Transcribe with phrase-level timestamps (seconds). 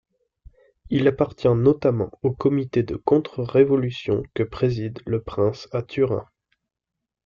[0.89, 6.27] Il appartient notamment au Comité de contre-révolution que préside le prince à Turin.